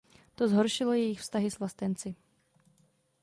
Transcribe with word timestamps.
To 0.35 0.47
zhoršilo 0.47 0.93
jeho 0.97 1.15
vztahy 1.21 1.51
s 1.53 1.59
vlastenci. 1.61 2.15